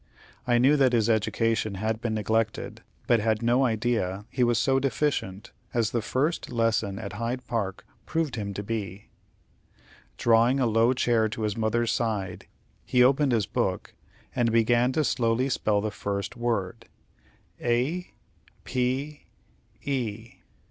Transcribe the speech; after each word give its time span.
I 0.47 0.57
knew 0.57 0.77
that 0.77 0.93
his 0.93 1.11
education 1.11 1.75
had 1.75 2.01
been 2.01 2.15
neglected, 2.15 2.81
but 3.05 3.19
had 3.19 3.43
no 3.43 3.65
idea 3.65 4.25
he 4.31 4.43
was 4.43 4.57
so 4.57 4.79
deficient 4.79 5.51
as 5.75 5.91
the 5.91 6.01
first 6.01 6.51
lesson 6.51 6.97
at 6.97 7.13
Hyde 7.13 7.45
Park 7.45 7.85
proved 8.07 8.35
him 8.35 8.51
to 8.55 8.63
be. 8.63 9.09
Drawing 10.17 10.59
a 10.59 10.65
low 10.65 10.93
chair 10.93 11.29
to 11.29 11.43
his 11.43 11.55
mother's 11.55 11.91
side, 11.91 12.47
he 12.83 13.03
opened 13.03 13.31
his 13.31 13.45
book, 13.45 13.93
and 14.35 14.51
began 14.51 14.91
to 14.93 15.03
slowly 15.03 15.49
spell 15.49 15.81
the 15.81 15.91
first 15.91 16.35
word, 16.35 16.87
"A 17.61 18.11
P 18.63 19.27
E." 19.83 20.37